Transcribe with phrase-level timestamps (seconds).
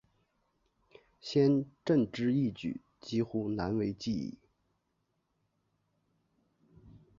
[1.19, 4.39] 先正之义举几乎难为继矣。